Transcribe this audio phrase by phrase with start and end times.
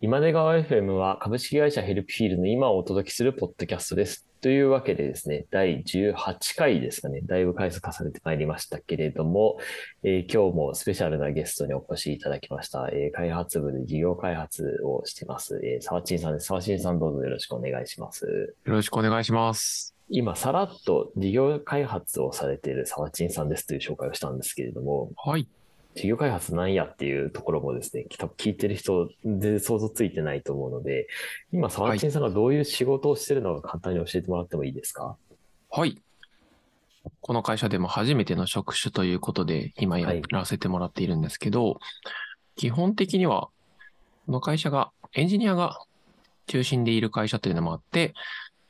[0.00, 4.28] 今出川 FM は株式会社ヘルプフィールの今をお届けするポッドキャストです。
[4.40, 9.58] というわけでですね、第18回ですかね、だいぶ回数重ねてまいりましたけれども、
[10.04, 16.46] えー今日もスペシャルなゲストにお越しいただきました、えー開発部で事業開発をしています、えー、沢陳さんです。
[16.46, 18.54] 沢陳さんどうぞよろしくお願いします。
[18.66, 19.96] よろしくお願いします。
[20.10, 25.48] 今、さらっと事業開発をされている沢陳さんですという紹介をしたんですけれども、はい。
[25.98, 31.08] 事業開発なんやっていうところもですね、多分聞いてる人全然想像ついてないと思うので、
[31.52, 35.16] 今、沢陳さんがどういう仕事をしてるのか簡単に教えてもらってもいいですか？
[35.70, 36.00] はい。
[37.20, 41.80] この会社でも初めての職種ということで、今やらせてもらっているんですけど、
[42.54, 43.48] 基本的には、
[44.26, 45.80] この会社が、エンジニアが
[46.46, 48.14] 中心でいる会社というのもあって、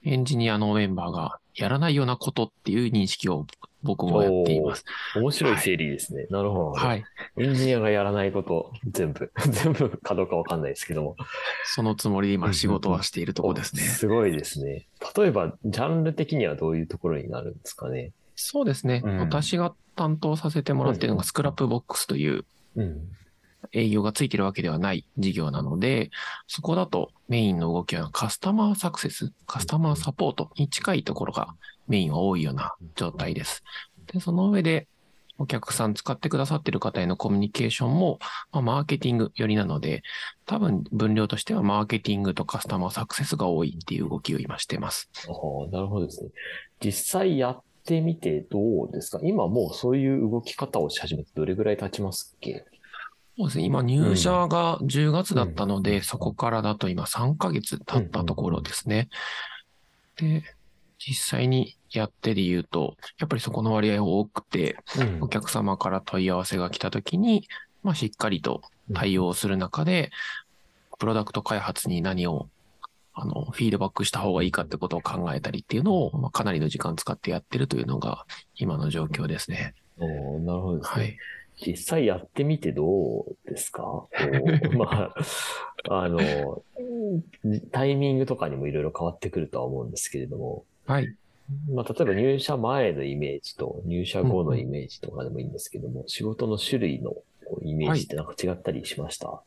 [0.05, 3.47] エンジニアのメンバーがやらないようなことっていう認識を
[3.83, 4.85] 僕もやっています。
[5.15, 6.27] 面白い整理ですね。
[6.31, 6.71] なるほど。
[6.73, 7.05] はい。
[7.39, 9.33] エンジニアがやらないこと、全部。
[9.51, 11.17] 全部かどうかわかんないですけども。
[11.65, 13.83] そのつもりで今仕事はしているところですね。
[13.83, 14.87] すごいですね。
[15.17, 18.13] 例えば、ジャンル的にはどういうところになるんですかね？
[18.35, 19.03] そうですね。
[19.05, 22.45] うん私が担当させてもらっているのがスクラップボックスという
[22.77, 23.09] うん。
[23.73, 26.11] 営業がついてるわけではない事業なので、
[26.47, 31.55] そこだとメインの動きはカスタマーサクセス、カスタマーサポートに近いところが
[31.89, 33.65] メインは多いような状態です。
[34.13, 34.87] で、その上で
[35.41, 38.19] お客さん使ってくださってる方へのコミュニケーションも、
[38.51, 40.03] まあ、マーケティング寄りなので、
[40.47, 45.09] 多分分量としてはマーケティングとカスタマーサクセスが多いっていう動きを今してます。
[45.29, 46.31] ああ、なるほどですね。
[46.83, 49.21] 実際やってみてどうですか？
[49.23, 52.65] 今もうそういう動き方をし始めてどれぐらい経ちますっけ？
[53.39, 53.65] そうですね。
[53.65, 59.09] 今入社が10月だったので、うんそこからだと今3ヶ月経ったところですね。
[60.17, 60.43] で、
[60.99, 67.47] 実際にやってで言うと、やっぱりそこの割合多くて、うんお客様から問い合わせが来た時に、
[67.83, 68.63] まあしっかりと
[68.95, 70.11] 対応する中で、
[70.99, 72.49] プロダクト開発に何を、
[73.15, 79.75] あの、フィードバックした方がいいかってことを考えたりっていうのを、まあ、かなりの時間使ってやってるというのが今の状況ですね。
[79.99, 80.83] おーなるほど。
[80.83, 81.17] はい。
[81.61, 84.07] 実際やってみてどうですか？
[84.79, 85.13] ま
[85.89, 86.21] あ、あの、
[87.73, 91.17] タイミングとかにもいろいろ変わってくるとは思うんですけれども、はい。
[91.71, 97.15] まあ、例えば入社前のイメージと入社後のイメージとかでもいいんですけども、仕事の種類の
[97.63, 99.43] イメージってなんか違ったりしました、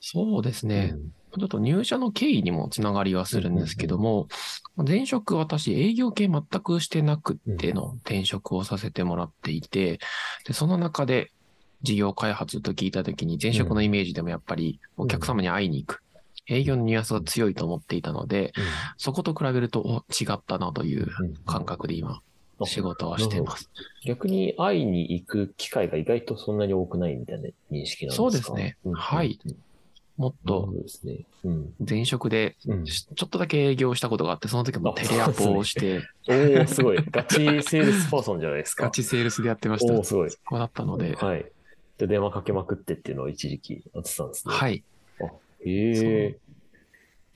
[0.00, 0.94] そうですね。
[0.94, 1.12] うん。
[1.38, 4.28] ちょっと入社の経緯にもつながりはするんですけども、
[4.76, 9.98] 前職私営業系全くしてなくっての転職をさせてもらっていて、
[10.46, 11.32] で、その中で
[11.82, 16.02] 事業開発と聞いたときに前職のイメージでもやっぱりお客様に会いに行く。
[16.48, 18.52] 営業のニュアンスが強いと思っていたので、
[18.96, 22.20] そこと比べるとお違ったなといううん感覚で今
[22.60, 23.70] あ仕事はしています。
[24.04, 28.16] 逆に会いに行く機会が意外とそんなに多くないみたいな認識なんですか？
[28.16, 29.38] そうですねんはい。
[30.16, 30.72] もっと。
[31.86, 37.04] 前職でうん、ちょっとだけ営業したことがあって、その時もテレアポをして、おー、すごい。
[37.10, 38.84] ガチセールスパーソンじゃないですか？
[38.84, 39.92] ガチセールスでやってました。
[39.92, 40.30] おー、すごい。
[40.30, 41.44] そこだったので、はい。
[41.98, 44.54] で、電話かけまくってっていうのを一時期やってたんですね。。
[44.54, 44.82] はい
[45.66, 46.28] え。
[46.30, 46.34] っ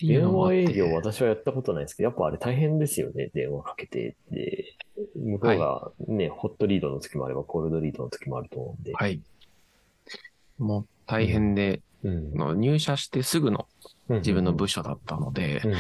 [0.00, 3.30] ていう電話営業私はやったことないですけど、やっぱあれ大変ですよね。
[3.34, 4.16] 電話かけて。
[4.30, 4.64] で、
[5.14, 8.94] 向こうがね、ホットリードの時もあれば、コールドリードの時もあると思うんで。
[8.94, 9.20] はい。
[10.58, 12.34] もう大変で、うん。
[12.34, 13.66] の入社してすぐの
[14.08, 15.74] 自分の部署だったので、うん。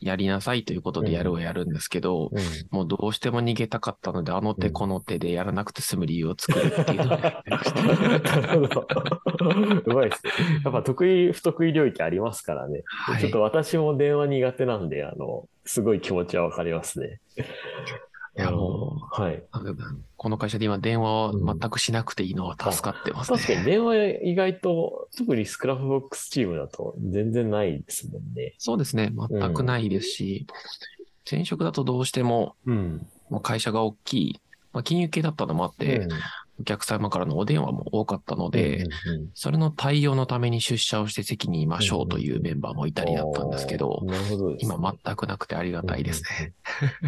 [0.00, 2.40] やりなさいということでやるをやるんですけど、うん。
[2.70, 7.72] もうどうしても逃げたかったので、あの手この手でやらなくて済む理由を作るっていうのをやってまし
[8.22, 8.40] た。
[8.40, 8.86] なるほど。
[9.86, 10.32] うまいですね。
[10.64, 12.82] やっぱ得意、不得意領域ありますからね。
[12.86, 17.20] はいちょっと私も電話苦手なんで、あの、すごい気持ちはわかりますね。
[18.38, 19.34] いやもう、はい。
[19.36, 19.46] う
[20.16, 23.38] この会社で今電話を全くしなくていいのは助かってますね。
[23.38, 28.54] 確かに電話意外と、特にスクラップボックスチームだと全然ないですもんね。
[28.58, 29.12] そうですね。
[29.30, 30.46] 全くないですし、
[31.30, 33.06] 前職だとどうしても、うん。
[33.30, 34.40] もう会社が大きい、
[34.72, 36.08] まあ、金融系だったのもあって、うん
[36.58, 38.86] お客様からのお電話も多かったので、
[39.34, 44.02] それの対応のために出社をして席にいましょうというメンバーもいたりだったんですけど
[44.58, 46.52] 今全くなくてありがたいですね。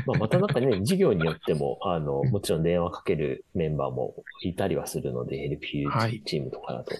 [0.06, 6.94] まあ、またなんかね、事業によっても、あの、もちろん電話かけるメンバーもいたりはするので、ヘルピーはいチームとかだと、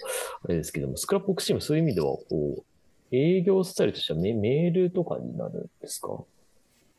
[0.44, 2.24] あれですけども、スクラップボックスチームそういう意味では、こ
[2.58, 2.62] う、
[3.10, 6.08] 営業スタイルとしてはメメールとかになるんですか？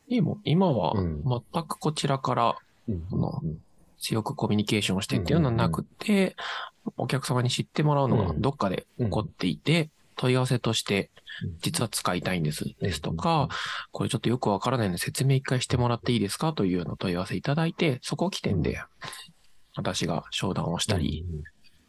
[0.08, 1.22] 今はうん。
[1.22, 2.56] 全くこちらから
[2.88, 3.40] うんの
[4.00, 6.36] 強くコミュニケーションをしてっていうのはなくて、
[6.96, 11.10] お客様に知ってもらうのがどっかで起こっていて、問い合わせとして
[11.42, 13.48] うん、実は使いたいんです、ですとか、
[13.92, 18.82] これちょっとよくわからないので説明一回してもらっていいですかというような問い合わせいただいて、そこ起点で
[19.76, 21.24] 私が商談をしたり、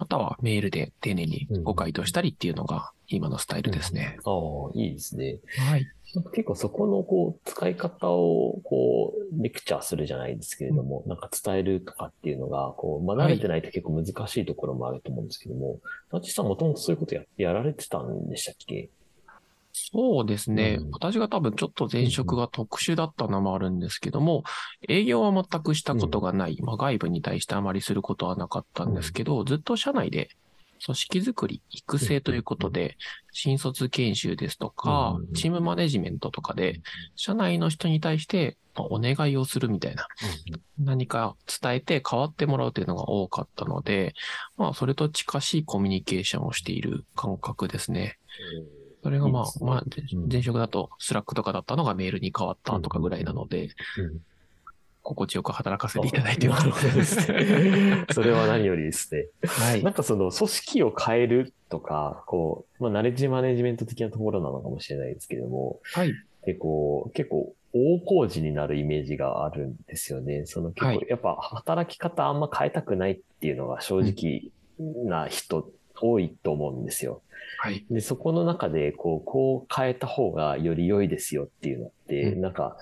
[0.01, 4.17] またはメールで丁寧にご回答したりっていうのが今のスタイルですね。
[4.25, 5.37] ああ、いいですね。
[5.59, 5.85] はい。
[6.33, 15.79] 結構そこのこう使い方をこうレクチャーするじゃないですけれども、なんか伝えるとかっていうのが、こう、まあ、慣れてないと結構難しいところもあると思うんですけども、
[16.11, 18.89] ナチさんもともとそういうことややられてたんでしたっけ？
[19.93, 20.77] そうですね。
[20.79, 20.91] うん。
[20.91, 24.43] 私が多分ちょっと前職が特殊だったのもあるんですけども、
[24.87, 30.29] 営業は全くしたことがない、まあ、外部に対してあまりすることはなかったんですけど、ずっと社内で
[30.85, 32.97] 組織づくり、育成ということで、
[33.31, 36.81] 新卒研修ですとかうん、チームマネジメントとかで、
[37.15, 40.07] 社内の人に対してまあお願いをするみたいな、
[40.79, 44.13] 何か伝えて変わってもらうというのが多かったので、
[44.57, 48.17] まあ、それと近しいコミュニケーションをしている感覚ですね。
[49.03, 54.21] それがまあ、まあ、うん前職だとスラックとかだったのがメールに変わったとかぐらいなので、うん
[55.03, 58.05] 心地よく働かせていただいてますね。
[58.13, 59.25] それは何よりですね。
[59.43, 59.59] す。
[59.59, 66.13] はいなんかその組織を変えるとか、こう、まあ、ナレッジマネジメント的なところなのかもしれないですけれども、はい。
[66.45, 70.45] で、こう、結構大工事になるイメージがあるんですよね。
[70.45, 74.51] その結構、はいやっぱ働き方あんま変えたくないっていうのが正直
[75.05, 77.21] な人多いと思うんですよ。
[77.63, 77.85] はい。
[77.91, 82.75] で、そこの中で、こう、こう変えた方がより良いですよっていうのって、うんなんか、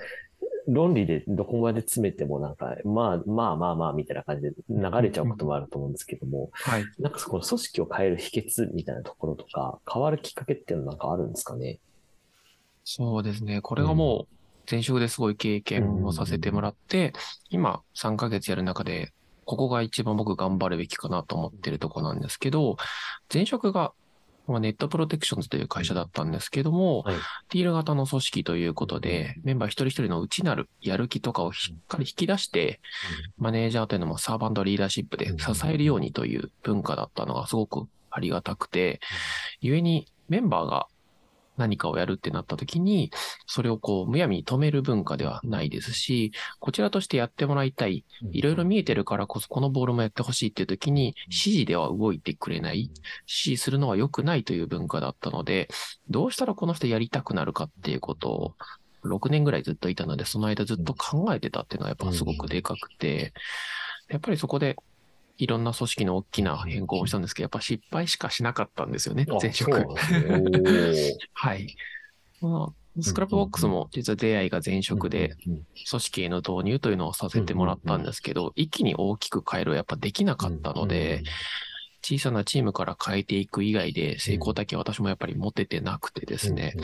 [0.70, 6.86] 論理でどこまで詰めてもなんか、まあまあまあまあみたいな感じで流れちゃうこともあると思うんですけども、はい。
[6.98, 11.80] なんかそこの組織を変える秘訣みたいなところとか、変わるきっかけっていうのはなんかあるんですかね？
[12.86, 13.60] そうですね。
[13.60, 14.36] これがもう、
[14.72, 17.12] 前職ですごい経験をさせてもらって、
[17.50, 19.12] 今3ヶ月やる中で、
[19.44, 22.78] ここが一番僕頑張るべきかなと思ってるとこなんですけど、
[23.34, 23.94] 前職が、
[24.51, 27.16] まあネットプロテクションズという会社だったんですけども、はい。
[27.50, 32.81] ティール型の組織ということで、メンバー一人一人の内なるやる気とかをしっかり引き出して、
[33.38, 39.00] マネージャーというのもサーバントリーダーシップで支えるようにという文化だったのがすごくありがたくて、
[39.62, 40.88] 故にメンバーが
[41.59, 43.11] 何かをやるってなった時に、
[43.45, 52.94] それをこう、むやみに止める文化ではないですし、こちらとしてやってもらいたい、いろいろ見えてるからこそこのボールもやってほしいっていう時に、指示では動いてくれない、指
[53.27, 55.69] 示するのは良くないという文化だったので、
[56.09, 58.56] どうしたらこの人やりたくなるかっていうことを、
[59.06, 63.33] 6年ぐらいずっといたので、その間ずっと考えてたっていうのはやっぱすごくでかくて、
[64.09, 64.75] やっぱりそこで、
[65.39, 69.71] いろんな組織の大きな変更をしたんですけど、やっぱ失敗しかしなかったんですよね、前職。
[69.71, 69.86] ね。
[71.33, 71.75] はい。
[72.41, 81.24] まあ、スクラップボックスも実は出会いが前職で、組織への導入というのをさせてもらったんですけど、一気に大きく変えるはやっぱできなかったので、、
[82.01, 86.75] 小さなチームから変えていく以外で成功体験は私もやっぱり持ててなくてですね、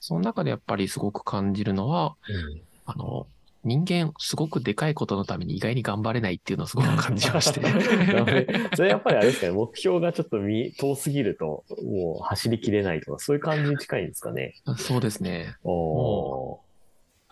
[0.00, 2.16] その中でやっぱりすごく感じるのは、
[2.86, 3.26] あの、
[3.64, 7.60] 人間すごくでかいことのために意外に頑張れないっていうのをすごく感じまして。
[8.76, 14.54] それやっぱりあれですかね、目標がちょっと見遠すぎると、もう走りきれないとか、そういう感じに近いんですかね。
[14.76, 15.56] そうですね。
[15.64, 16.64] おー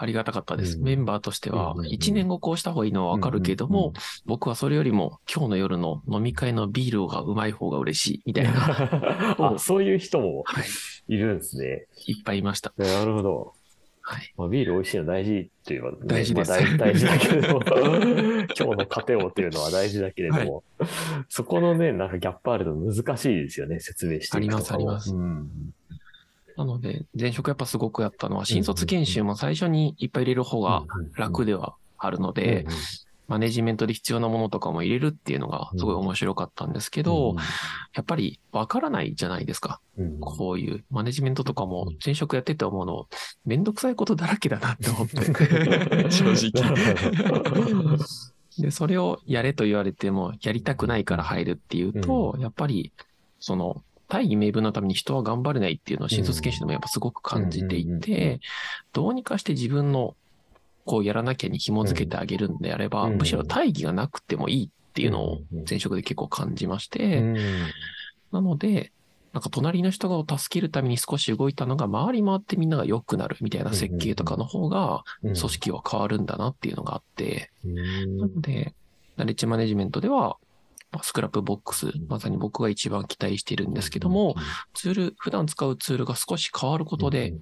[0.03, 0.79] ありがたかったです。
[0.79, 3.93] うんメンバーとしてはうんうんうん、一年後こうした方がいいのはわかるけども、
[4.27, 9.37] 僕はそれよりも今日の夜の飲み会のビールがうまい方が嬉しい、みたいな。
[9.55, 10.65] あ、そういう人もはい。
[11.09, 11.87] いるんですね。
[12.07, 12.73] いっぱいいました。
[12.77, 13.53] なるほど。
[14.03, 14.35] はい。
[14.37, 16.51] まあ、ビール美味しいの大事というのは、ね、大事です。
[16.51, 17.55] まあ大大事だけれど。
[17.55, 20.65] も、 今日の糧をっていうのは大事だけれども、
[21.29, 24.37] そこのね、なんかギャップあると難しいですよね、説明していくと。
[24.37, 25.15] ありますあります。
[25.15, 25.49] うん。
[26.57, 30.85] なので、前職やっぱすごくやったのは、新卒研修も最初にいっぱい入れる方が
[31.17, 32.67] 楽ではあるので、
[33.33, 37.35] マネジメントで必要なものとかも入れるっていうのがすごい面白かったんですけど、
[37.95, 39.81] やっぱりわからないじゃないですか。
[39.97, 43.09] うん、うんこういうマネジメントとかも前職やってて思うの、
[43.47, 45.17] めんどくさいことだらけだなって思って。
[46.13, 47.97] 正直。
[48.59, 52.93] で、それをやれと言われても、やりたくないから入るっていうと、やっぱり、
[53.41, 58.41] その、大義名分のために人は頑張れないっていうのを新卒研修でもやっぱすごく感じていうんうんうんて、
[58.93, 60.17] どうにかして自分の、
[60.85, 63.19] こうやらなきゃに紐づけてあげるんであれば、うん。
[63.19, 67.37] むしろ大義がなくてもいいっていうのを前職で結構感じまして、うん。
[68.33, 68.93] なので、
[69.33, 75.35] なんか隣の人を助けるために少し動いたのが回り回ってみんなが良くなるみたいな設計とかの方がうん。
[75.35, 78.17] 組織は変わるんだなっていうのがあって、うん。
[78.19, 78.75] なので、
[79.17, 80.37] ナレッジマネジメントでは、まあ
[81.03, 84.35] スクラップボックス、まさに僕が一番期待しているんですけども、
[84.75, 87.35] ツール、普段使うツールが少し変わることで、、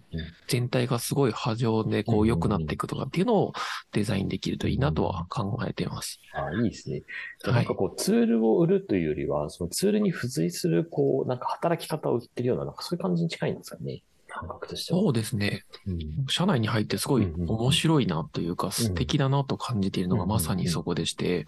[0.48, 3.52] 全体がすごい波状でこうんう良くなっていくとかっていうのを
[3.92, 6.20] デザインできるといいなとは考えています。
[6.32, 7.02] あいいですね。
[7.44, 14.02] なんかこう、ツールを売るというよりは、そのツールに付随する、こう、なんか働き方を売ってるような、なんかそういう感じに近いんですかね。
[14.30, 15.00] 感覚としては。
[15.00, 15.64] そうですね。
[15.86, 16.26] うん。
[16.28, 21.44] 社内に入ってすごいうんうん面白いなというか素敵だなと感じているのがまさにそこでして、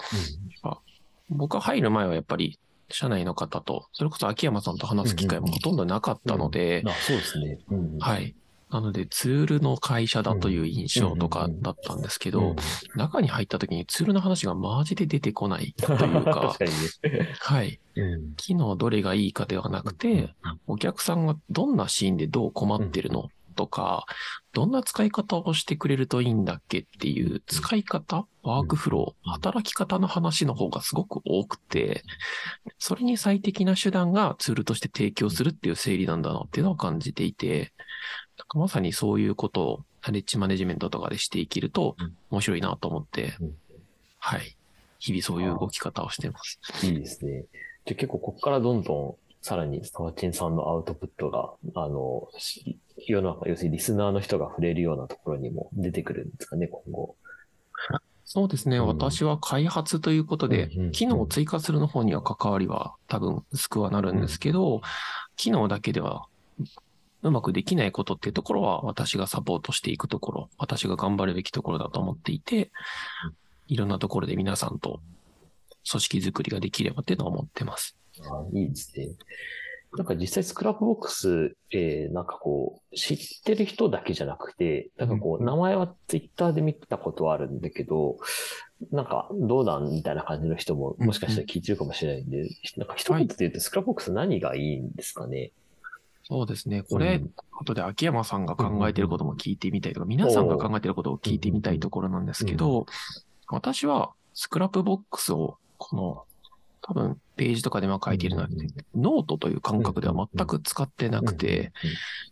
[1.32, 2.58] 僕が入る前はやっぱり
[2.92, 7.58] 社内の方と、それこそ秋山さんと話す機会もほとんどなかったので、あ、そうですね。
[7.70, 8.34] うんはい。
[8.70, 12.56] なので、ツールの会社だという印象とかだったんですけうんど、
[12.96, 16.56] 中に入った時にツールの話がマジで出てこないというか。
[17.38, 17.78] はい。
[17.96, 20.34] うん機能どれがいいかではなくて、
[20.66, 24.06] お客さんがどんなシーンでどう困ってるのとか、
[24.52, 32.02] どんな使い方をしてくれるといいんだっけっていう使い方、ワークフロー、働き方の話の方がすごく多くて、
[32.78, 37.72] それに最適な手段がツールとして提供するっていう整理なんだなっていうのを感じていて、
[38.38, 43.54] なんかまさにそういうことをナレッジマネジメントとかでしていけるとうん面白いなと思ってうん、
[44.18, 44.56] はい。
[44.98, 46.60] 日々そういう動き方をしてます。
[46.86, 47.44] いいですね。
[47.84, 57.16] じゃあ結構ここからどんどんさらにサワチンさんのアウトプットが、あの、し世の中、要するにリスナーの人が触れるようなところにも出てくるんですかね、今後。
[58.24, 58.78] そうですね。
[58.78, 64.80] うん私は開発ということでうんうんうん、機能を追加するの方には関わりは多分薄くはなるんですけど、
[65.36, 66.26] 機能だけでは
[67.22, 72.70] うまくできないことっていうところは私がサポートしていくところ、私が頑張るべきところだと思っていて、
[73.66, 75.00] いろんなところで皆さんと
[75.90, 77.96] 組織づくりができればっていうのは思ってます。
[78.20, 79.08] あいいですね。
[79.94, 88.16] なんか実際スクラップボックス、えー、なんかこう、知ってる人だけじゃなくて、なんかこう、うん名前はツイッターで見たことはあるんだけど、
[88.90, 95.52] なんかどうなんみたいな感じの人ももしかしたら聞いてるかもしれないんで、なんか一言で言うとスクラップボックス何がいいんですかね？
[96.24, 96.84] そうですね。
[96.84, 97.30] これ、うん。
[97.50, 102.86] 後で秋山さんが考えてることも聞いてみたいとか、皆さんが考えてることを聞いてみたいところなんですけど、
[103.48, 106.24] 私はスクラップボックスを、この、
[106.82, 108.48] 多分ページとかでも書いているのは、
[108.94, 111.72] ノートという感覚では全く使ってなくて、、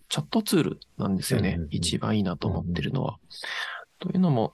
[0.08, 1.60] チャットツールなんですよね。
[1.70, 3.18] 一番いいなと思ってるのは。
[4.00, 4.52] というのも、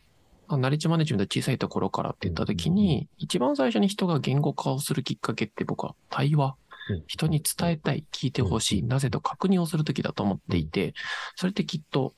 [0.49, 6.57] まあナレッジマネジメント小さいところからって言ったときに、一番最初に人が言語化をするきっかけって僕は対話。
[6.91, 7.05] うん。
[7.07, 10.95] 人に伝えたい、聞いてほしい、なぜと確認をするときだと思っていて、
[11.35, 12.15] それってきっと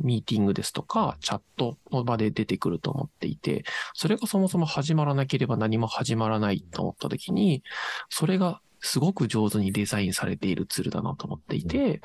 [0.00, 7.62] ミーティングですとか、チャットの場で出てくると思っていて、それがそもそも始まらなければ何も始まらないと思ったときに、
[8.08, 12.00] それがすごく上手にデザインされているツールだなと思っていて、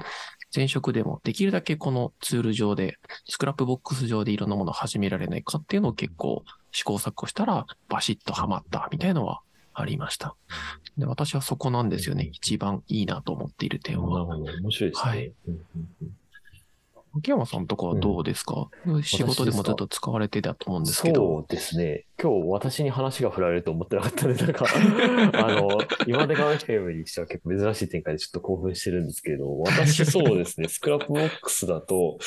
[0.54, 9.42] 前職でもできるだけこのツール上で、スクラップボックス上でいろんなものを始められないかっていうのを結構試行錯誤したらバシッとハマったみたいなのは
[9.74, 10.36] ありました。
[10.98, 12.30] で、私はそこなんですよね。
[12.32, 14.26] 一番いいなと思っている点は。
[14.26, 15.12] 面白いですね。
[15.12, 15.34] はい
[17.18, 18.70] 秋山さんとかはどうですか、
[19.02, 21.22] 仕事でもずっと使われてたと思うんですけど。
[21.22, 22.06] そうですね。
[22.22, 25.70] 今日私に話が振られると思ってなかったので、なんか、 あの、
[26.08, 32.18] 今でが FM にしては結構珍しい展開でちょっと興奮してるんですけれど、私そうですね、スクラップボックスだと、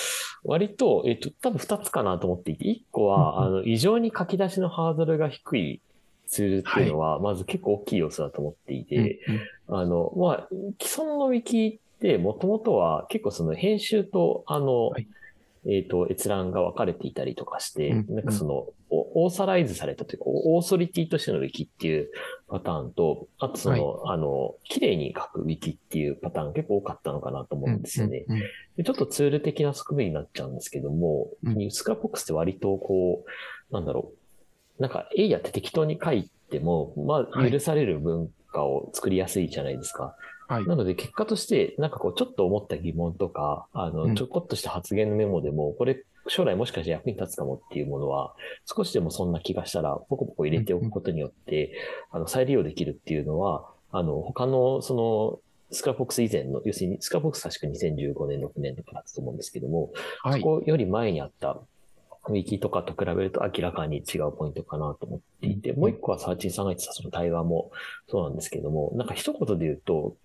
[0.43, 5.81] 割と、えっと、多分二つかなと思っていて、一個は、あの、異常に書き出しのハードルが低い
[6.29, 9.21] ツールっていうのは、まず結構大きい要素だと思っていて、
[9.69, 10.49] あの、まあ、
[10.83, 15.09] 既存のウィキって、もともとは結構その編集と、あの、はい
[15.67, 22.11] えっ、と、閲覧が分かれていたりとかして、うんなんかその、おオーサライズされたというか、オーソリティとしてのウィキっていう
[22.49, 28.25] パターンと、あとその、あの、綺麗に書くウィキっていうパターン結構多かったのかなと思うんですよね。
[28.29, 28.43] うんうん
[28.77, 33.25] でちょっとツール的な側面になっちゃうんですけども、うんスクラップボックスって割とこ
[33.71, 34.13] う、なんだろ
[34.79, 40.05] う、なんか、えいやって適当に書いても、まあ、はい許される文化を作りやすいじゃないですか。
[40.05, 40.15] はい。
[40.49, 44.15] なので結果として、なんかこう、ちょっと思った疑問とか、あの、うん。
[44.15, 51.73] ちょこっとした発言のメモでも、これ、将来もしかして役に立つかもっていうものは、少しでもそんな気がしたら、ポコポコ入れておくことによって、
[52.11, 55.41] あの、再利用できるっていうのは、あの、他の、その、
[55.71, 59.91] スクラップボックス以前の、要するに、スクラップボックス確か2015年、6年とかだったと思うんですけども、
[60.23, 60.41] はい。
[60.41, 61.61] そこより前にあった
[62.29, 65.81] ウィキとかと比べると明らかに違うポイントかなと思っていて、うん。
[65.81, 67.71] もう一個はサーチンさんが言ってたその対話も
[68.09, 70.17] そうなんですけども、なんか一言で言うと、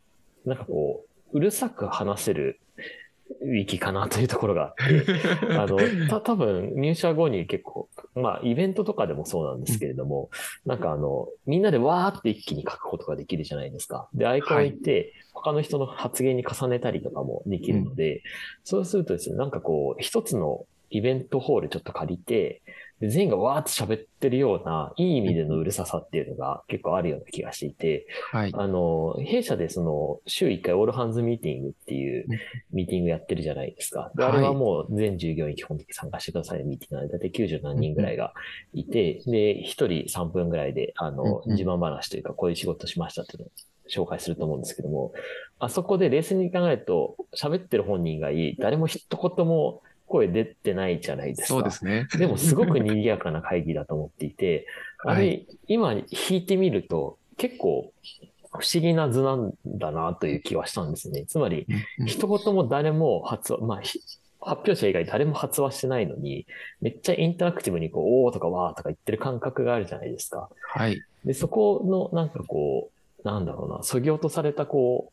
[0.45, 2.59] なんかこう、うるさく話せる
[3.41, 5.05] ウィキかなというところがあって、
[5.57, 10.29] あの、た、多分入社後に結構、まあ、イベントとかでもそうなんですけれども、
[10.65, 14.09] なんかあの、みんなでわーって一気に書くことができるじゃないですか。
[14.13, 18.21] で、アイコンを言って、他の人の発言に重ねたりとかもできるので、
[18.63, 22.61] そうするとですね、なんかこう、一つのイベントホールちょっと借りて、で
[23.09, 28.51] 全員がわーって喋ってるような、いい意味でのうるささっていうのが結構あるような気がしていて、はい。
[28.55, 32.39] あの、弊社でその、週1回オールハンズミーティングっていううん。
[32.71, 34.11] ミーティングやってるじゃないですか。
[34.15, 38.33] あれはもう全従業員基本的に参加してくださいのミーティングなので、だいたい90何人ぐらいが
[38.73, 43.51] いて、で、1人3分ぐらいで、あの、自慢話というか、こういう仕事しましたっていうのを
[43.89, 45.13] 紹介すると思うんですけども、
[45.59, 49.81] あそこで冷静に考えると、喋ってる本人がいい、誰も一言も
[50.13, 51.47] 声出てないじゃないですか。
[51.47, 52.07] そうですね。
[52.17, 54.67] でもすごく賑やかな会議だと思っていて、
[55.03, 57.91] あはれ、今引いてみると、結構、
[58.51, 61.25] 不思議な図なんだなという気はしたんですね。
[61.25, 61.65] つまり、
[61.99, 63.99] うん一言も誰も発話、まあ、ひ
[64.39, 66.45] 発表者以外誰も発話してないのに、
[66.79, 70.49] めっちゃインタラクティブにこう、おーとかわーとか言ってる感覚があるじゃないですか。
[70.61, 71.01] はい。
[71.25, 72.91] で、そこのなんかこ
[73.23, 75.11] う、なんだろうな、そぎ落とされたこ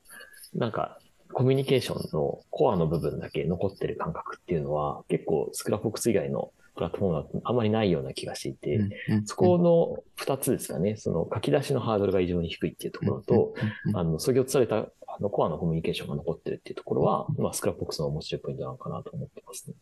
[0.55, 0.99] う、なんか、
[1.33, 14.87] コミュニケーションのコアの部分だけ残ってる感覚っていうのは、結構スクラップボックス以外のプラットフォームだとあまりないような気がしていて、うんうんそこの二つですかね、その書き出しのハードルが異常に低いっていうところと、、うんうんあの、そぎ落とされたあ
[15.21, 19.75] のコアのコミュニケーションが残ってるっていうところは、まあ、スクラップボックスの面白いポイントなのかなと思ってますね。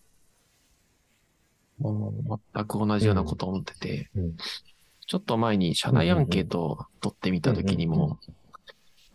[1.79, 4.37] もう全く同じようなことを思ってて、うん
[5.09, 8.09] ちょっと前に社内アンケートを取ってみたときにうんうんうん。
[8.11, 8.19] も、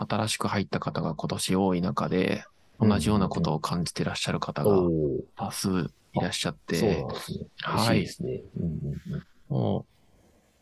[0.10, 2.46] 新しく入った方が今年多い中で、
[2.80, 4.72] 同じようなことを感じてらっしゃる方が
[5.38, 7.06] 多数いらっしゃって。
[7.62, 8.08] はい。
[9.50, 9.94] もう、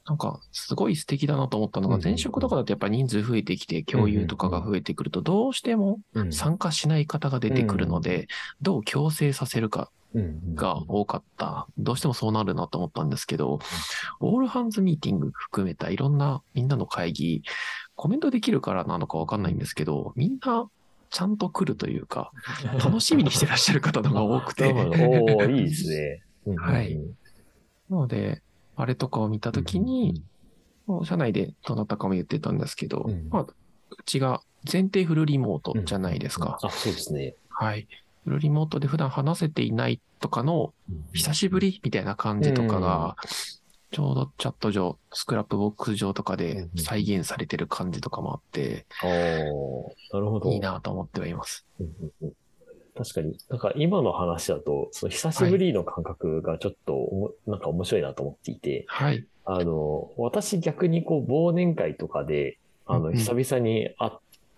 [0.07, 6.33] なんか、すごい素敵だなと思ったのが、うん前職とかだとやっぱ人数増えてきて、共有とかが増えてくると、どうしてもうん。
[6.33, 8.27] 参加しない方が出てくるので、
[8.61, 9.91] どう強制させるか
[10.55, 11.67] が多かった。
[11.77, 13.59] どうしてもそうなるなと思ったんですけど、
[14.19, 17.43] オールハンズミーティング含めたいろんなみんなの会議、
[18.01, 20.67] コメントできるからなのかわかんないんですけど、みんな
[21.11, 22.31] ちゃんと来るというか、
[22.83, 24.73] 楽しみにしてらっしゃる方のが多くて。
[24.73, 26.23] おーいいですね。
[26.47, 26.99] うんうんうんはい
[27.91, 28.41] なので、
[28.75, 30.23] あれとかを見たときに、、
[30.87, 33.55] もう社内でどなたかも言ってたんですけど、うんまあ、う
[34.07, 34.41] ちが
[34.71, 36.57] 前提フルリモートじゃないですか。
[36.59, 37.35] あ、そうですね。
[37.49, 37.87] はい。
[38.23, 40.73] フルリモートで普段話せていないとかの
[41.13, 43.15] 久しぶりみたいな感じとかが、
[43.91, 50.49] ちょうどチャット上、スクラップボックス上とかで再現されてる感じとかもあって、ああ、なるほど。
[50.51, 51.65] いいなと思ってはいます。
[51.79, 52.33] うんうんうん
[52.93, 59.25] 確かに、なんか今の話だと、その久しぶりの感覚がちょっとおも、なんか面白いなと思っていて、はい。
[59.45, 64.11] あの、私逆にこう忘年会とかで、あの、うんうん久々に会っ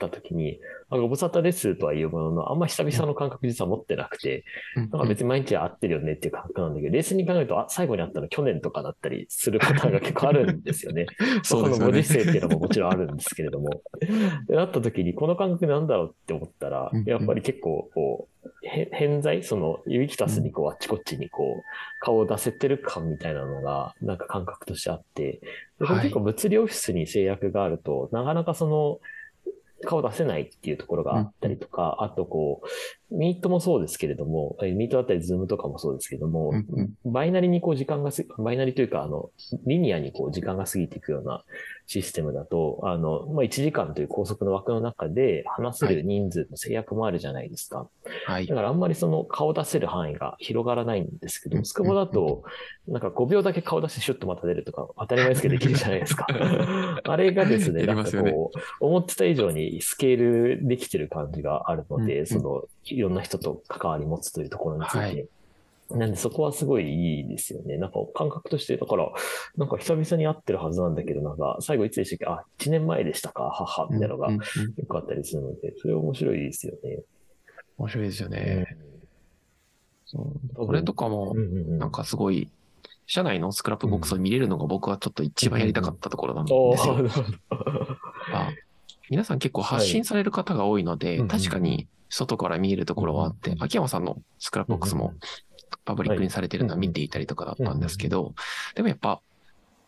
[0.10, 4.44] た時に、あご無沙汰ですとは言うものの、あんま久々の感覚実は持ってなくて、
[4.76, 11.08] なんか別に毎日会ってるよねっていう感覚なんだけど、冷静に考えると、あ、最後に会ったの去年とかだったりするパターンが結構あるんですよね。
[11.44, 11.80] そうですよね。
[11.80, 13.82] のご時世っていうのももちろんあるんですけれども。
[14.48, 21.64] で、なった時に、この感覚なんだろうって思ったらやっぱり結構、こう、へ偏在その、ユビキタスにこう、あっちこっちにこう、
[22.02, 25.42] 顔を出せてる感みたいなのが、なんか感覚としてあって、
[25.80, 29.00] 結構物理オフィスに制約があると、なかなかその、
[29.86, 32.62] 顔出せないっていうところがあったりとか、あとこ
[33.12, 36.66] う、ミートもそうですけれども、えミートだったりズームとかもそうですけれども、うん
[37.04, 37.12] うん。
[37.12, 39.30] バイナリにこう時間がす、バイナリというか、あの、
[39.66, 41.44] リニアにこう時間が過ぎていくような
[41.86, 47.88] システムだと、あの、まあ、1時間という拘束の枠の中で話せる人数の制約もあるじゃないですか。
[48.26, 48.56] はいだ。
[48.56, 52.44] からあんまりその顔出せる範囲が広がらないんですけど、うんスクボだと、
[52.88, 56.28] なんか5秒だけ顔出してシュッとまた出るとか、当たり前ですけどできるじゃないですか。
[57.04, 64.98] あれがですね、なんかこう、思ってた以上にスケールできてる感じがあるので、その、いろんな人と関わり持つというところについて。
[64.98, 65.28] はい
[65.92, 67.78] なんでそこはすごいいいですよね。
[67.78, 69.12] なんか感覚として、だから、
[69.58, 72.26] なんか久々に会ってるはずなんだけど、なんか最後いつでしたっけ？
[72.26, 73.44] あ、1年前でしたか？
[73.44, 77.00] はは、みたいなのがうんうん結構あったりするので、それ面白いですよね。
[77.78, 78.78] 面白いですよね。
[80.06, 80.20] そ
[80.56, 81.78] うこれとかもうん、うんうん。
[81.80, 82.50] なんかすごい、
[83.06, 86.54] 社内のスクラップボックスを見れるのが僕はちょっと一番やりたかったところなんですよ。
[86.54, 87.28] おーなるほど
[88.32, 88.50] まあ
[89.10, 95.14] 皆さん結構発信される方が多いので、はい確かに外から見えるところはあって、うん秋山さんのスクラップボックスも
[95.86, 98.34] パブリックにされてるのは見ていたりとかだったんですけど、
[98.76, 99.22] でもやっぱ、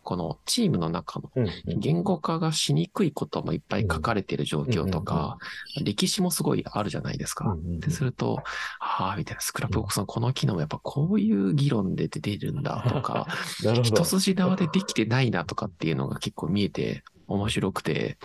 [0.06, 1.32] このチームの中の
[1.66, 5.36] 言語化がしにくいこともいっぱい書かれてる状況とか、
[5.82, 7.56] 歴史もすごいあるじゃないですか。
[7.60, 8.38] とすると、
[8.78, 13.26] ああ、みたいな、スクラップボックスのこの機能もやっぱこういう議論で出てるんだとか、
[13.82, 18.16] 。一筋縄でできてないなとかっていうのが結構見えて面白くて、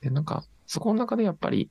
[0.00, 1.70] でなんか、そこの中でやっぱり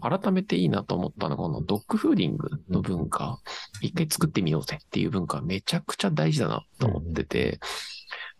[0.00, 3.40] 改めていいなと思ったのが、このドッグフーディングの文化、
[3.82, 7.60] 一回作ってみようぜっていう文化はめちゃくちゃ大事だなと思ってて、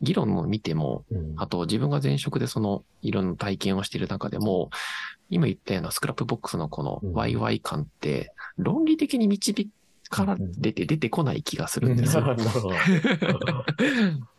[0.00, 1.34] 議論を見ても、うん。
[1.36, 4.70] あと自分が前職でそのいろんな体験をしている中でも、
[5.28, 7.12] 今言ったようなスクラップボックスのこのうん。
[7.12, 9.54] ワイワイ感って、論理的に導
[10.10, 12.24] き出て出てこない気がするんですよ。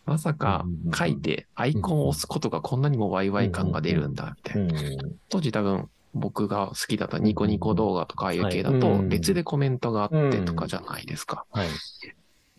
[0.05, 4.81] まさか書いてアイコンを押すことがこんなにもワイワイ感が出るんだ、みたいな。
[4.81, 4.97] うん
[5.29, 11.45] 当時多分僕が好きだったニコニコ動画とかああいう系だと別でコメントがあってとかじゃないですか。
[11.51, 11.67] はい。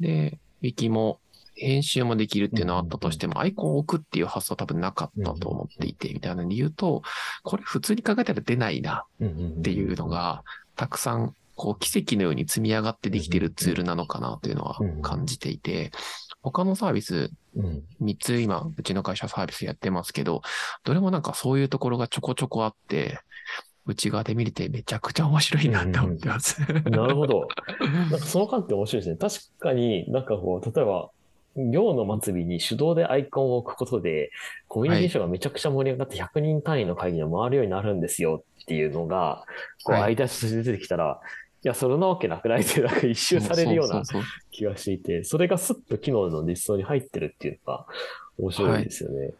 [0.01, 1.21] で、ウィキも
[1.55, 7.03] 編集もできるっていうのはあったとしても、アイコンを置くっていう発想は多分なかったと思っていて、みたいなので言うと、
[7.43, 10.45] これ普通に考えたら出ないなっっていうの、が、
[10.77, 15.93] たくさん、こう、奇跡のように積み上がってできてるツールなのかなというのは感じていて、
[16.43, 17.83] 他のサービスうん。
[18.01, 20.43] 3つ今、うちの会社サービスやってますけど、
[20.83, 23.21] どれもなんかそういうところがちょこちょこあって、
[23.87, 26.61] 内側で見れてめちゃくちゃ面白いなって思ってます。
[26.91, 27.47] なるほど。
[27.79, 29.17] なんかその観点面白いですね。
[29.17, 31.11] 確かになんかこう、例えば、
[31.55, 34.31] 行の末尾に手動でアイコンを置くことで、
[34.69, 39.45] コミュニケーションがめちゃくちゃ盛り上がって100人単位の会議が回るようになるんですよっていうのが、
[39.85, 41.21] こう、はい間として出てきたら、
[41.65, 44.03] いや、そんなわけなくないって、なんか一周されるような
[44.51, 47.87] 気がしていて、それがスッと機能の実装に入ってるっていうのが
[48.39, 49.33] 面白いですよね。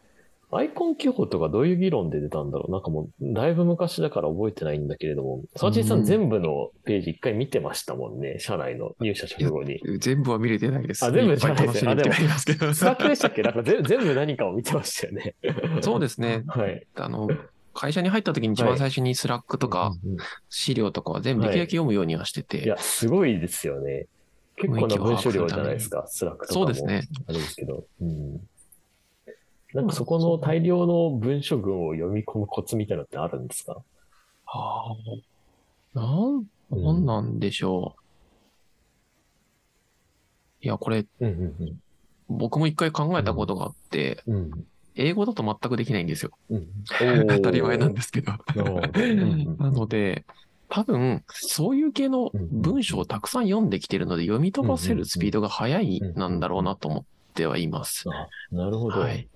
[0.55, 9.81] アイコン記法とかどういう議論で出たんだろうなんかもう、だいぶ昔だから覚えてないんだけれども、 sawachinさんうん全部のページ一回見てましたもんね、社内の入社直後に。
[9.99, 11.03] 全部は見れてないです。
[11.03, 12.73] あ全部いっぱいですけど。
[12.73, 13.41] スラックでしたっけ？
[13.41, 15.35] なんか全全部何かを見てましたよね。
[15.81, 16.43] そうですね。
[16.47, 16.85] はい。
[16.95, 17.27] あの、
[17.73, 20.17] 会社に入った時に一番最初にスラックとかうんうん
[20.49, 24.07] 資料とかは全部できるだけ読むようにはしてて、いや、すごいですよね。
[24.55, 26.65] 結構な文章量じゃないですか、スラックとかも。
[26.67, 27.07] そうですね。
[27.27, 27.85] あれですけど。
[28.01, 28.47] うん。
[29.73, 33.81] なんかそこの大量の文書群を読み込むコツみたいなのってあるんですか？
[34.45, 34.93] あ
[35.95, 38.03] あ、なん、なんなんでしょう。
[40.61, 41.79] いや、これ、うんうん
[42.29, 44.51] 僕も一回考えたことがあって、うん。
[44.95, 45.05] うん。
[45.05, 46.31] 英語だと全くできないんですよ。
[46.49, 46.67] うん、
[47.27, 48.33] 当たり前なんですけど。
[49.57, 50.25] なので、
[50.69, 57.03] 多分、そういう系の文章をたくさん読んできてるので、読み飛ばせるスピードが速いなんだろうなと思っ
[57.33, 58.05] てはいます。
[58.09, 58.99] あなるほど。
[58.99, 59.27] はい。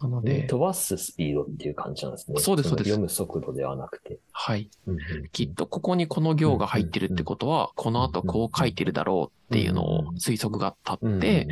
[0.00, 2.38] なのでで、飛ばすスピードっていう感じなんですね。
[2.38, 4.18] そうですそうですの読む速度ではなくて。
[4.30, 4.70] はい。
[4.86, 11.48] うんうんきっとここにこの行が入ってるってことは、この後こう書いてるだろうっていうのを推測が立って、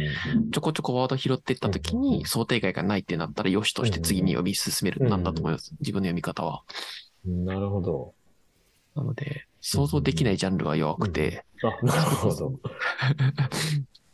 [0.52, 5.74] ちょこちょこワード拾っていったときうんうんうんに、想定外がないってなったら、よしとして次に読み進めるなんだと思います？
[5.80, 6.62] 自分の読み方は。
[7.26, 8.14] うんなるほど。
[8.94, 12.52] なので、想像できないジャンルは弱くて、あ、なるほど。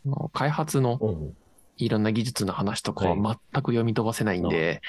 [0.32, 1.36] 開発のうん
[1.78, 4.80] いろんな技術の話とかは全く読み飛ばせないんで。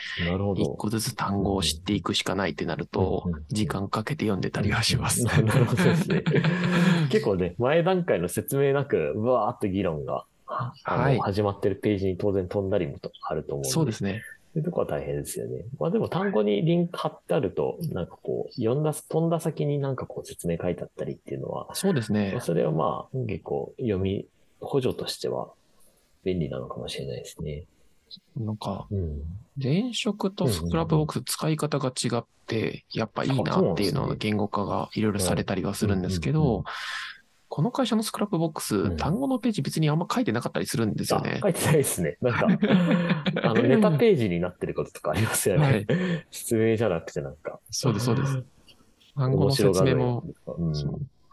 [0.56, 5.24] 一個ずつ単語を知っていくしかないってなると時間かけて読んでたりはします。
[5.24, 6.24] なるほどですね。
[7.10, 13.70] 結構ね、前段階の説明なく、うわーっと議論が、はい始まってるページに当然飛んだりもとあると思うんで。
[13.70, 14.22] そうですね。
[14.54, 15.66] そういうとこは大変ですよね。
[15.80, 22.38] まあでも単語にリンク貼ってあると、なんかこう、読んだ、飛んだ先になんかこう説明書いてあったりっていうのは、そうですね。
[22.42, 24.28] それはまあ結構読み、
[24.60, 25.50] 補助としては
[26.24, 27.66] 便利なのかもしれないですね。
[28.38, 29.22] なんか、うん。
[29.62, 36.64] 前職とスクラップボックス使い方が違って、やっぱいいなっていうのの言語化がいろいろされたりはするんですけど、
[37.50, 41.40] この会社のスクラップボックうんス、単語のページ別にあんま書いてなかったりするんですよあね。
[41.40, 42.18] 書いてないですね。
[42.20, 42.48] なんか、
[43.44, 45.64] あの、ネタページになってることとかありますよね。
[45.64, 45.86] はい
[46.32, 47.60] 説明じゃなくてなんか。
[47.70, 48.44] そうです、そうです。
[49.16, 50.24] 単語の説明も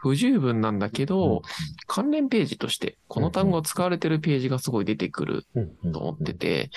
[0.00, 1.42] 不十分なんだけど、
[1.86, 5.44] 関連ページとして、この単語を使われてるページがすごい出てくる
[5.92, 6.70] と思ってて、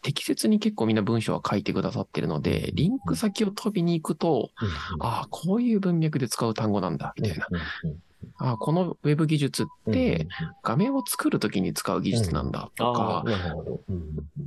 [0.00, 4.68] 適切に結構みんな文章は書いてくださってるので、リンク先を飛びに行くと、うん
[5.06, 7.46] ああ、こういう文脈で使う単語なんだ、みたいな。
[8.38, 10.26] ああ、このウェブ技術って、
[10.62, 13.24] 画面を作るときに使う技術なんだとあか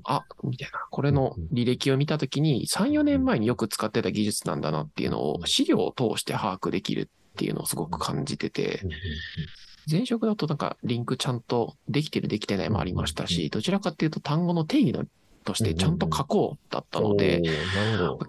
[0.03, 0.79] あ、みたいな。
[0.89, 8.81] これの履歴を見たときに、3、4年前によく使ってた技術なんだなっていうのを資料を通して把握できるっていうのをすごく感じてて、
[9.91, 15.05] 前職だとなんかリンクちゃんとできてるできてないもありましたし、どちらかっていうと単語の定義の
[15.43, 17.43] としてちゃんと書こうだったので。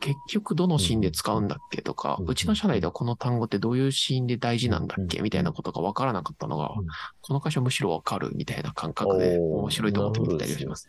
[0.00, 6.86] 結局どのシーンで使うんだっけとか、うちの社内ではこの単語ってどういうシーンで大事なんだっけみたいなことが分からなかったのがうん、
[7.22, 10.88] この会社むしろ分かるみたいな感覚で面白いと思って見てたりします。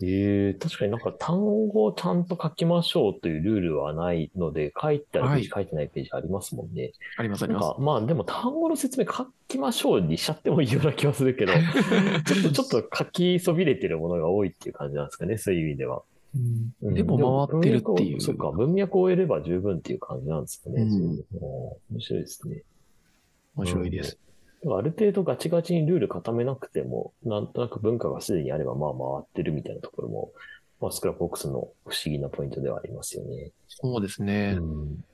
[0.00, 6.92] ええ確かになんか単語をちゃんと書きましょうというルールはないので、書いてあるページ、書いてないページありますもんね。
[7.16, 7.80] ありますありますなんか。
[7.80, 11.52] まあでも単語の説明書きましょうにしちゃってもいいような気はするけど、
[12.26, 16.02] ちょっとちょっと書きそびれてるものが多いっていう感じなんですかね、そういう意味では。
[16.36, 18.20] うんでも回ってるっていう。
[18.20, 20.82] そうか、文脈を終えれば十分っていう感じなんですかね。
[20.82, 21.24] うん
[21.90, 22.62] 面白いですね。
[23.56, 24.18] 面白いです。
[24.66, 30.32] ある程度ガチガチにルール固めなくても、なんとなく文化がすでにあればまあ回ってるみたいなところも、
[30.80, 31.72] まあ、スクラップボックスの不思
[32.06, 33.50] 議なポイントではありますよね。
[33.68, 34.56] そうですね。
[34.58, 35.04] うん。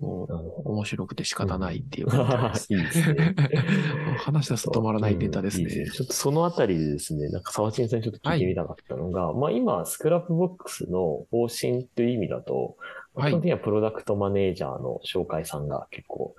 [0.00, 0.24] も
[0.64, 0.70] う。
[0.70, 2.72] 面白くて仕方ないっていう感じです。
[2.74, 3.34] いいですね。
[4.24, 5.90] 話し出すと止まらないネタですねうんいい。
[5.90, 12.76] ちょっとそのあたりでですね、なんか沢地さんにちょっと聞いてみたかったのが、まあ今、スクラップボックスの方針という意味だと、
[13.14, 16.34] はい基本的にはプロダクトマネージャーの紹介さんが結構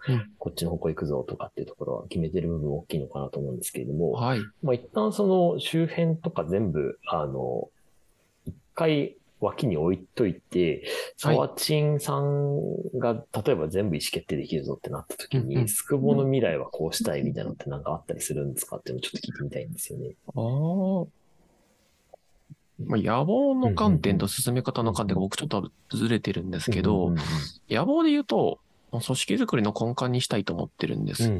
[0.53, 4.39] っちの方向行くぞとかっていうところは決めてる部分大きいのかなと思うんですけれども、はい。
[4.61, 7.69] まあ一旦その周辺とか全部、あの、
[8.45, 10.85] 一回脇に置いといて、
[11.17, 12.57] サワチンさん
[12.97, 20.15] が例えば全部意思決定できるぞってなった時に、うんうんスクボの未来はこうしたいみたいなのってなんかあったりするんですかっていうのをちょっと聞いてみたいんですよね。
[20.27, 20.41] あ
[21.03, 21.23] あ。
[22.85, 27.15] まあ、野望の観点と進め方の観点が僕ちょっとずれてるんですけど、うん
[27.69, 28.59] 野望で言うと、
[29.01, 31.25] 組織づくりの根幹にしたいと思ってるんです。
[31.25, 31.39] うんうん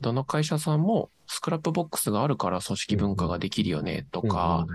[0.00, 4.66] どの会社さんもスクラップボックスがあるから組織文化ができるよねとか、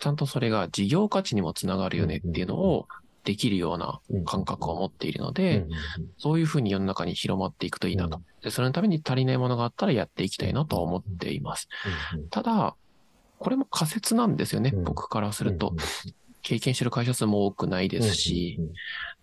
[0.00, 2.88] ちゃんとそれが事業価値にもつながるよねっていうのを
[3.24, 5.66] できるような感覚を持っているので、
[6.18, 8.22] そういうふうに世の中に広まっていくといいなと。
[8.42, 11.68] で、それのために足りないものがあったらやっていきたいなとは思っています。
[12.30, 12.74] ただ、
[13.38, 15.74] これも仮説なんですよね、うん僕からすると。
[16.44, 18.60] 経験してる会社数も多くないですし、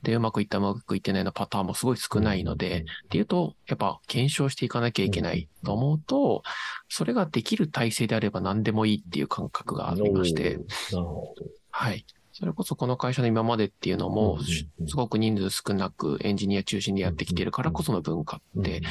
[0.03, 6.43] で、うまくいったうまくいってないのパターンもすごい少ないので、っていうと、やっぱ検証していかなきゃいけないと思うと、
[6.89, 10.57] それができる体制であれば何でもいいっていう感覚がありまして、
[10.91, 11.45] なるほど。
[11.69, 12.05] はい。
[12.33, 14.39] それこそこの会社の今までっていうのも、
[14.87, 18.81] すごく人数少なくエンジニア中心でやってきてるからこその文化って、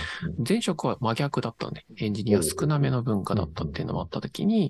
[0.47, 4.69] 前職は真逆だったので、エンジニア少なめの文化だったっていうのもあったときに、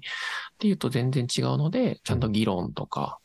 [0.55, 3.19] っていうと全然違うので、ちゃんと議論とか、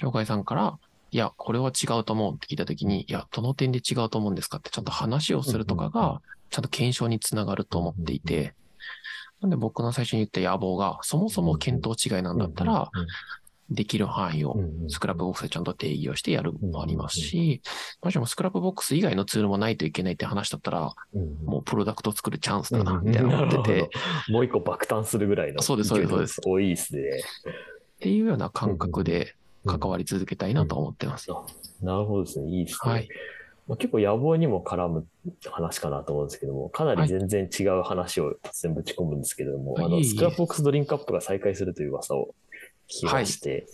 [0.00, 0.78] 紹介さんから、
[1.12, 8.54] いや、これは違うと思うって聞いたときに、いや、どの点で違うと思うんですかってちゃんと話をするとかが、ちゃんと検証につながると思っていて、
[9.40, 12.90] なんで僕の最初に言った野望が、そもそも見当違いなんだったら、
[13.70, 14.56] できる範囲を
[14.88, 17.62] スクラップボックスでちゃんと定義をしてやるもありますし、
[18.02, 20.92] もしもスクラップボックス以外のツールもないといけないって話だったら、
[21.44, 23.90] もうプロダクト作るチャンスだな、みたいな思ってて、
[24.28, 25.62] もう一個爆誕するぐらいの。
[25.62, 26.40] そうですそうですそうです。
[26.44, 27.02] 多いですね。
[27.02, 31.28] っていうような感覚で関わり続けたいなと思ってます。
[31.82, 32.48] なるほどですね。
[32.48, 32.92] いいですね。
[32.92, 33.08] はい。
[33.68, 35.06] まあ、結構野望にも絡む
[35.48, 42.34] 話かなと思うんですけども、かなり全然違う話を突然ぶち込むんですけれども、はいあの、スクラップボックスドリンクアップが再開するという噂を
[42.88, 43.66] 聞きまして、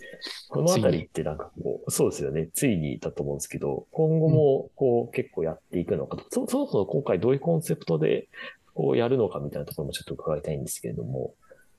[0.51, 8.29] このあたりってなんかこう、そうですよね、ついにだと思うんですけど、今後もこう結構やっていくのかと、そそもそも今回どういうコンセプトで
[8.75, 11.33] こうやるのかみたいなところもちょっと伺いたいんですけれども。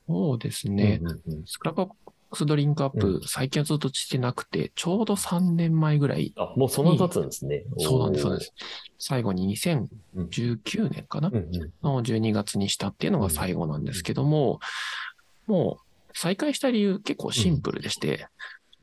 [0.08, 1.00] そうですね。
[1.02, 1.91] うんうんうんスクラップ
[2.33, 7.63] スドリンクアッうプ、最近はずっとしてなくて、ちょうど3年前ぐらい、あ、もうそんな経つんですね。
[7.77, 8.53] そうなんです、そうです。
[8.99, 11.31] 最後に2019年かな？
[11.83, 14.59] の12月にしたっていうのが最後なんですけども、
[15.45, 18.27] もう再開した理由結構シンプルでして、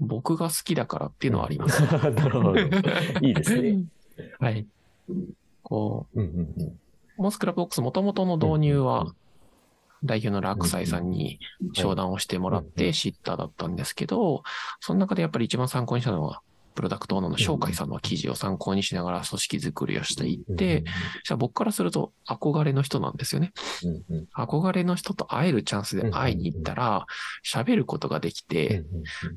[0.00, 1.82] 僕が好きだからっていうのはあります。
[1.84, 2.58] なるほど。
[2.58, 3.84] いいですね。
[4.40, 4.66] はい。
[5.62, 6.78] こうんうんうんう、
[7.16, 9.14] もうスクラップボックス元々の導入は、
[10.04, 11.40] 代表の洛西さんに
[11.72, 14.42] 商談をしてもらって知っただったんですけど、
[14.80, 16.42] その中でやっぱり一番参考にしたのは、
[16.74, 20.82] プロダクトオーナーの紹介さんの記事を参考にしながら組織づくりをしていって、
[21.24, 23.52] じゃあ僕からすると憧れの人なんですよね。
[24.36, 27.06] 憧れの人と会えるチャンスで会いに行ったら、
[27.44, 28.84] 喋ることができて、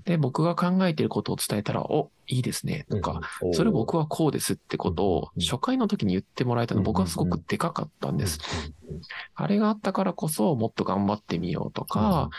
[0.06, 8.40] で、僕が考えていることを伝えたら、お、いいですね、とか、うんそれ僕はこうですってことをうん初回の時に言ってもらえたの僕はすごくでかかったんです。
[9.36, 12.30] あれがあったからこそもっと頑張ってみようとか、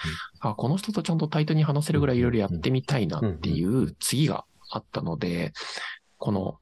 [0.40, 5.52] あ、この人とちゃんとタイトに話せるぐらいいろいろやってみたいなっていう次があったので、
[6.18, 6.58] この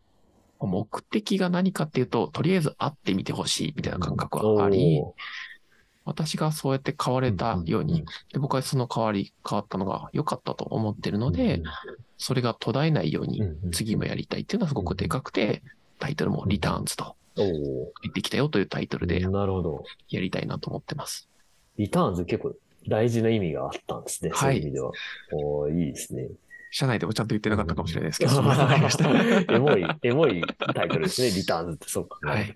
[0.60, 5.02] 目的が何かっていうと、とりあえず会ってみてほしいみたいな感覚はあり、
[6.04, 11.62] 私がそうやって変われたように、で僕はその変わり、変わったのが良かったと思ってるので、
[12.16, 13.42] それが途絶えないように
[13.72, 15.62] 次もやりたいっていうのはすごくでかくて、
[15.98, 17.48] タイトルもリターンズとおー
[18.02, 19.84] 言ってきたよというタイトルでなるほど。
[20.08, 21.28] やりたいなと思ってます。
[21.76, 22.54] リターンズ結構
[22.88, 24.30] 大事な意味があったんですね。
[24.30, 24.90] はいそういう意味では。
[25.32, 26.28] おーいいですね。
[26.70, 28.32] 社内でもちゃんと言ってなかったかもしれないですけど。
[29.54, 30.42] エモい、エモい
[30.74, 31.30] タイトルですね。
[31.30, 32.18] リターンズって、そうか。
[32.28, 32.52] はい。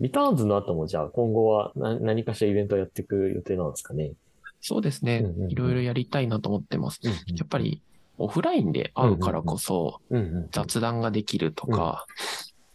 [0.00, 4.12] リターンズの後も、じゃあ今後は何何かしらイベントをやっていく予定なんですかね。
[4.60, 5.50] そうですねうんうんうん。
[5.50, 7.00] いろいろやりたいなと思ってます。
[7.02, 7.12] や
[7.44, 7.82] っぱり
[8.18, 12.06] オフラインで会うからこそうんうん、雑談ができるとか、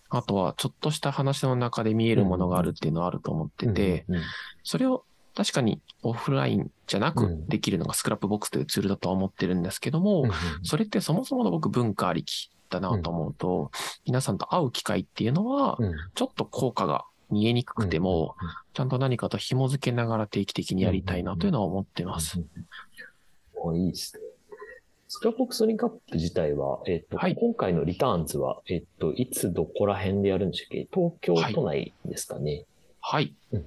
[0.10, 4.22] あとはちょっとした話の中で見えるものがあるっていうのはあると思ってて、うんうん
[4.64, 7.48] それを確かにオフラインじゃなくうん。
[7.48, 10.26] できるのがスクラップボックスというツールだとは思ってるんですけども、
[10.64, 13.72] それってそもそもの僕文化ありきだなと思うと、
[14.06, 15.94] 皆さんと会う機会っていうのは、うん。
[16.16, 18.36] ちょっと効果が見えにくくても、
[18.74, 22.40] ちゃんと何かと紐づけながら定期的にやりたいなというのは思ってます。
[23.76, 24.24] いいですね。
[25.08, 27.36] スクラップボックスドリンクアップ自体は、えっ、と、はい。
[27.36, 30.88] 今回のリターンズは、えっ、と、いつどこら辺でやるんでしたっけ？
[30.94, 32.66] 東京都内ですかね。
[33.02, 33.34] はい。
[33.52, 33.64] うん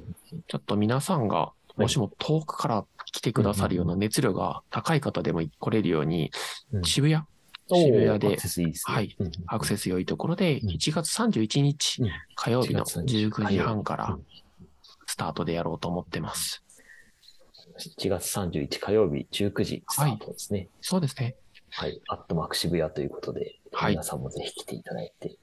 [0.49, 6.33] ちょっと皆さんが、もしも遠くから来てくださるような熱量が高い方でも来れるように、
[6.73, 7.23] うん渋谷、
[7.69, 8.37] 渋谷で。
[8.85, 9.17] はい
[9.47, 14.27] アクセス良いところで、うん1月31日うん火曜日の1月31 19時半からうん
[15.07, 16.65] スタートでやろうと思ってます。
[17.79, 20.69] 1月31火曜日19時スタートですね。
[20.81, 21.37] そうですね。
[21.71, 22.01] はい。
[22.09, 25.37] アットマーク渋谷ということで、はい皆さんもぜひ来ていただいて。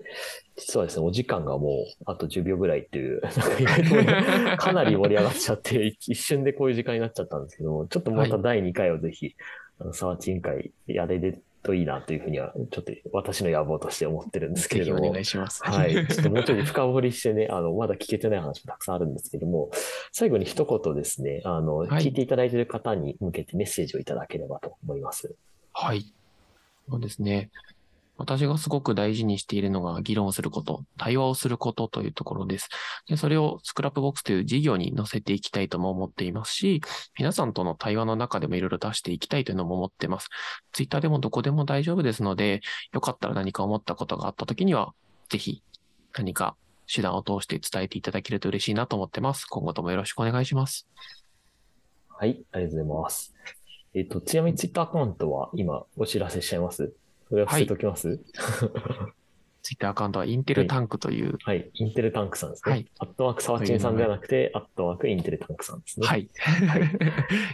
[0.56, 3.22] 実はですね、お時間がもうあと10秒ぐらいっていう、
[4.58, 9.36] かなり盛り上がっちゃって、一瞬でこういう時間になっちゃったんですけども、ちょっとまた第2回をぜひ、
[9.80, 15.12] あの、サーチ委員会やれるといいなというふうには、ちょっと私の野望として思ってるんですけれども。
[15.12, 15.64] 願いします。
[15.64, 15.94] はい。
[16.08, 19.72] ちょっともうちょい深掘りしてね、あの、まだ聞けてない話もたくさんあるんですけども、
[20.12, 25.36] 最後に一言ですね、あの、はい聞いていただいている方に向けてメッセージをいただければと思います。
[25.74, 26.14] はい。
[26.90, 27.52] そうですね。
[28.22, 32.70] 私がすごく大事にしているのが議論すること、対話をすることというところです。
[33.08, 36.82] でそれをスクラップボックスという事業に載せていきたいとも思っていますし、
[37.18, 40.30] 皆さんとの対話の中でもいろいろ出していきたいというのも思ってます。
[40.72, 42.62] ツイッターでもどこでも大丈夫ですので、
[42.94, 44.94] よかったら何か思ったことがあったときには、
[45.30, 45.64] ぜひ
[46.14, 46.56] 何か
[46.94, 49.46] 手段を通して伝えていただけると嬉しいなと思ってます。
[49.46, 50.88] 今後ともよろしくお願いします。
[52.10, 53.34] はい、ありがとうございます。
[53.94, 56.94] えっと、ちなみにツイッターアカウントは今お知らせしちゃいます？
[57.32, 58.20] それは伏せておきます？
[59.64, 62.72] ツイッターアカウントはインテルタンクという、はい、インテルタンクさんですね。
[62.72, 66.08] はいアットマークサワチンさんではなくて、アットマークインテルタンクさんですね。。
[66.08, 66.30] はい い。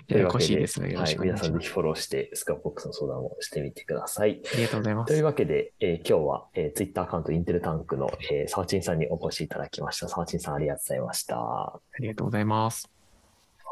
[0.07, 1.45] ややこしいですが、よろはい、しくお願皆いします。
[1.51, 4.41] さんぜひフォローして、スクラップボックスの相談をしてみてください。
[4.53, 5.25] ありがとうございますという。
[5.25, 10.07] わけで、えー今日は、えー、ツイッターアカウントインテルタンクの、えー、サワチンさんにお越しいただきました。
[10.07, 11.37] サワチンさんありがとうございました。
[11.37, 12.89] ありがとうございます。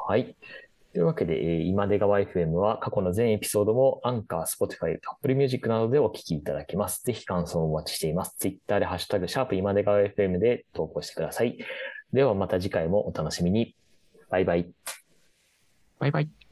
[0.07, 0.35] はい。
[0.95, 7.03] というわけで、えー今出川 FM は過去の全エピソードもアンカー、スポティファイ、アップルミュージックなどでお聞きいただけます。
[7.03, 8.37] ぜひ感想をお待ちしています。
[8.39, 11.57] ツイッターでハッシュタグ、シャープ今出川 FM で投稿してください。
[12.13, 13.75] ではまた次回もお楽しみに。
[14.29, 14.71] バイバイ。
[15.99, 16.44] バイバイ。